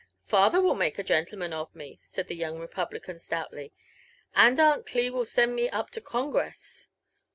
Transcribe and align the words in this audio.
"Father 0.25 0.59
will 0.63 0.73
make 0.73 0.97
a 0.97 1.03
genlleman 1.03 1.53
of 1.53 1.75
me," 1.75 1.99
said 2.01 2.27
the 2.27 2.35
young 2.35 2.57
republican 2.57 3.19
stoutly; 3.19 3.65
*• 3.67 3.71
and 4.33 4.59
Aunt 4.59 4.87
Cli 4.87 5.11
will 5.11 5.25
send 5.25 5.53
me 5.55 5.69
up 5.69 5.91
to 5.91 6.01
Congress." 6.01 6.87